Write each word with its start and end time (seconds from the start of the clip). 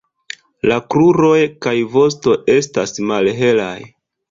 La 0.71 0.77
kruroj 0.93 1.35
kaj 1.67 1.75
vosto 1.97 2.35
estas 2.57 2.97
malhelaj. 3.13 3.79